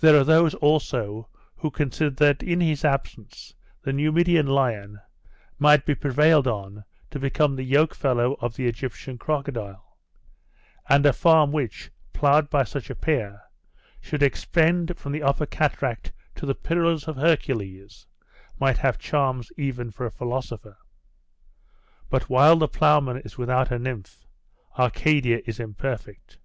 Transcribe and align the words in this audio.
There 0.00 0.18
are 0.18 0.24
those 0.24 0.54
also 0.54 1.28
who 1.58 1.70
consider 1.70 2.10
that 2.10 2.42
in 2.42 2.60
his 2.60 2.84
absence 2.84 3.54
the 3.82 3.92
Numidian 3.92 4.48
lion 4.48 4.98
might 5.60 5.86
be 5.86 5.94
prevailed 5.94 6.48
on 6.48 6.82
to 7.12 7.20
become 7.20 7.54
the 7.54 7.62
yoke 7.62 7.94
fellow 7.94 8.32
of 8.40 8.56
the 8.56 8.66
Egyptian 8.66 9.16
crocodile; 9.16 9.96
and 10.88 11.06
a 11.06 11.12
farm 11.12 11.52
which, 11.52 11.92
ploughed 12.12 12.50
by 12.50 12.64
such 12.64 12.90
a 12.90 12.96
pair, 12.96 13.42
should 14.00 14.24
extend 14.24 14.96
from 14.98 15.12
the 15.12 15.22
upper 15.22 15.46
cataract 15.46 16.10
to 16.34 16.44
the 16.44 16.56
Pillars 16.56 17.06
of 17.06 17.14
Hercules, 17.14 18.08
might 18.58 18.78
have 18.78 18.98
charms 18.98 19.52
even 19.56 19.92
for 19.92 20.04
a 20.04 20.10
philosopher. 20.10 20.78
But 22.10 22.28
while 22.28 22.56
the 22.56 22.66
ploughman 22.66 23.18
is 23.18 23.38
without 23.38 23.70
a 23.70 23.78
nymph, 23.78 24.26
Arcadia 24.76 25.42
is 25.46 25.60
imperfect. 25.60 26.38